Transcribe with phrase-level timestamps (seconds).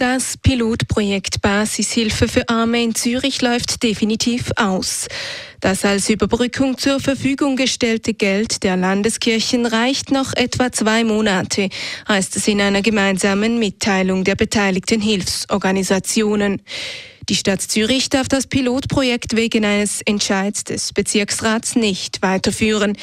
[0.00, 5.08] Das Pilotprojekt Basishilfe für Arme in Zürich läuft definitiv aus.
[5.60, 11.68] Das als Überbrückung zur Verfügung gestellte Geld der Landeskirchen reicht noch etwa zwei Monate,
[12.08, 16.62] heißt es in einer gemeinsamen Mitteilung der beteiligten Hilfsorganisationen.
[17.30, 22.96] Die Stadt Zürich darf das Pilotprojekt wegen eines Entscheids des Bezirksrats nicht weiterführen.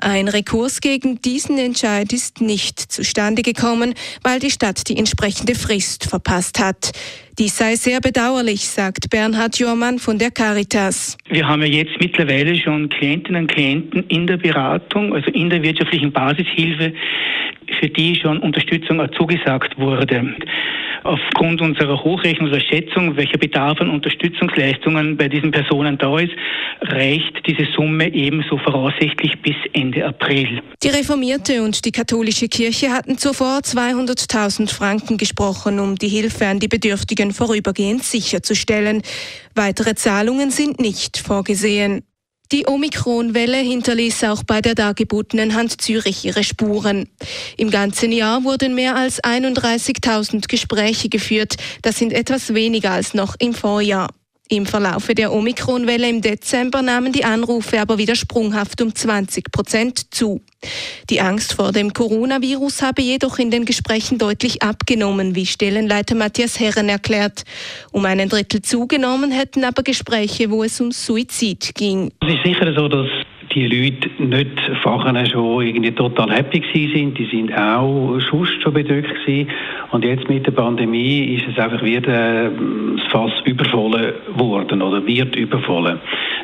[0.00, 6.10] Ein Rekurs gegen diesen Entscheid ist nicht zustande gekommen, weil die Stadt die entsprechende Frist
[6.10, 6.90] verpasst hat.
[7.38, 11.16] Dies sei sehr bedauerlich, sagt Bernhard Jormann von der Caritas.
[11.28, 15.62] Wir haben ja jetzt mittlerweile schon Klientinnen und Klienten in der Beratung, also in der
[15.62, 16.92] wirtschaftlichen Basishilfe,
[17.78, 20.34] für die schon Unterstützung zugesagt wurde.
[21.04, 26.32] Aufgrund unserer Hochrechnung, unserer Schätzung, welcher Bedarf an Unterstützungsleistungen bei diesen Personen da ist,
[26.80, 30.62] reicht diese Summe ebenso voraussichtlich bis Ende April.
[30.82, 36.58] Die reformierte und die katholische Kirche hatten zuvor 200.000 Franken gesprochen, um die Hilfe an
[36.58, 39.02] die Bedürftigen vorübergehend sicherzustellen.
[39.54, 42.02] Weitere Zahlungen sind nicht vorgesehen.
[42.50, 47.06] Die Omikron-Welle hinterließ auch bei der dargebotenen Hand Zürich ihre Spuren.
[47.58, 51.56] Im ganzen Jahr wurden mehr als 31.000 Gespräche geführt.
[51.82, 54.08] Das sind etwas weniger als noch im Vorjahr.
[54.50, 60.14] Im Verlaufe der Omikron-Welle im Dezember nahmen die Anrufe aber wieder sprunghaft um 20 Prozent
[60.14, 60.40] zu.
[61.10, 66.58] Die Angst vor dem Coronavirus habe jedoch in den Gesprächen deutlich abgenommen, wie Stellenleiter Matthias
[66.58, 67.44] Herren erklärt.
[67.92, 72.10] Um einen Drittel zugenommen hätten aber Gespräche, wo es um Suizid ging.
[72.22, 73.06] Es ist sicher so, dass
[73.54, 77.18] die Leute nicht vorher schon irgendwie total happy sind.
[77.18, 79.50] Die sind auch sonst schon bedrückt gewesen.
[79.90, 85.36] Und jetzt mit der Pandemie ist es einfach wieder das Fass überfallen worden oder wird
[85.36, 86.00] überfallen.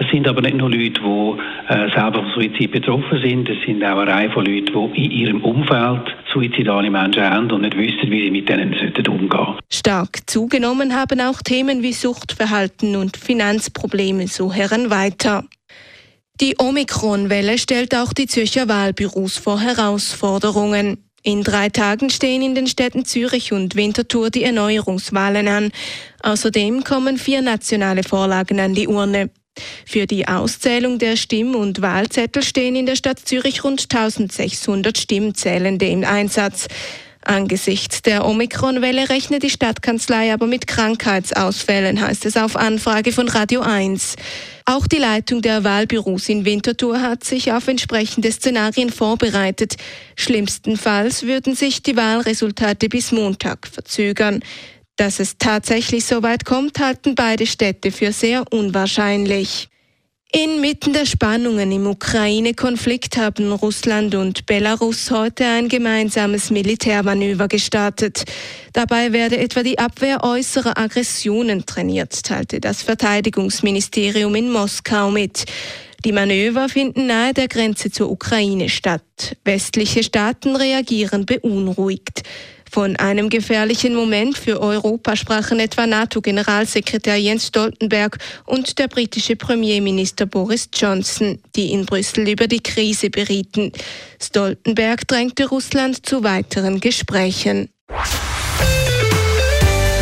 [0.00, 3.48] Es sind aber nicht nur Leute, die äh, selber von Suizid betroffen sind.
[3.48, 6.02] Es sind auch eine Reihe von Leuten, die in ihrem Umfeld
[6.32, 9.58] suizidale Menschen haben und nicht wissen, wie sie mit denen umgehen sollten.
[9.70, 15.44] Stark zugenommen haben auch Themen wie Suchtverhalten und Finanzprobleme, so Herren weiter.
[16.40, 21.02] Die Omikron-Welle stellt auch die Zürcher Wahlbüros vor Herausforderungen.
[21.24, 25.72] In drei Tagen stehen in den Städten Zürich und Winterthur die Erneuerungswahlen an.
[26.22, 29.30] Außerdem kommen vier nationale Vorlagen an die Urne.
[29.84, 35.88] Für die Auszählung der Stimm- und Wahlzettel stehen in der Stadt Zürich rund 1600 Stimmzählende
[35.88, 36.68] im Einsatz.
[37.22, 43.60] Angesichts der Omikron-Welle rechnet die Stadtkanzlei aber mit Krankheitsausfällen, heißt es auf Anfrage von Radio
[43.60, 44.16] 1.
[44.64, 49.76] Auch die Leitung der Wahlbüros in Winterthur hat sich auf entsprechende Szenarien vorbereitet.
[50.16, 54.40] Schlimmstenfalls würden sich die Wahlresultate bis Montag verzögern.
[54.96, 59.68] Dass es tatsächlich so weit kommt, halten beide Städte für sehr unwahrscheinlich.
[60.30, 68.24] Inmitten der Spannungen im Ukraine-Konflikt haben Russland und Belarus heute ein gemeinsames Militärmanöver gestartet.
[68.74, 75.46] Dabei werde etwa die Abwehr äußerer Aggressionen trainiert, teilte das Verteidigungsministerium in Moskau mit.
[76.04, 79.34] Die Manöver finden nahe der Grenze zur Ukraine statt.
[79.44, 82.22] Westliche Staaten reagieren beunruhigt.
[82.70, 90.26] Von einem gefährlichen Moment für Europa sprachen etwa NATO-Generalsekretär Jens Stoltenberg und der britische Premierminister
[90.26, 93.72] Boris Johnson, die in Brüssel über die Krise berieten.
[94.20, 97.70] Stoltenberg drängte Russland zu weiteren Gesprächen.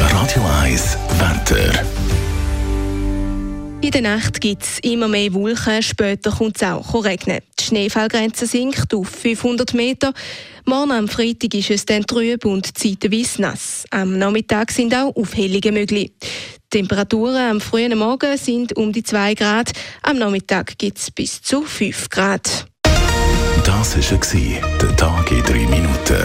[0.00, 1.95] Radio 1 Wetter.
[3.86, 7.38] In der Nacht gibt es immer mehr Wolken, später kommt es auch regnen.
[7.56, 10.12] Die Schneefallgrenze sinkt auf 500 Meter.
[10.64, 13.84] Morgen am Freitag ist es dann trüb und zeitweise nass.
[13.92, 16.10] Am Nachmittag sind auch Aufhellungen möglich.
[16.20, 19.70] Die Temperaturen am frühen Morgen sind um die 2 Grad,
[20.02, 22.66] am Nachmittag gibt es bis zu 5 Grad.
[23.64, 24.50] Das war
[24.82, 26.24] der Tag in 3 Minuten.